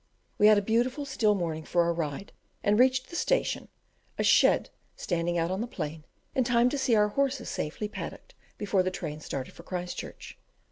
[0.39, 2.31] We had a beautiful, still morning for our ride,
[2.63, 3.67] and reached the station
[4.17, 8.33] a shed standing out on the plain in time to see our horses safely paddocked
[8.57, 10.39] before the train started for Christchurch.